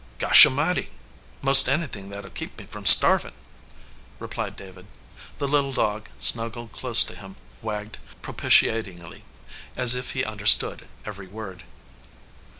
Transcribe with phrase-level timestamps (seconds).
[0.17, 0.89] "Gosh a mighty!
[1.43, 3.35] Most anythin that 11 keep me from starvin,"
[4.19, 4.87] replied David.
[5.37, 9.21] The little dog, snuggled close to him, wagged propitiatingly,
[9.75, 11.65] as if he understood every word.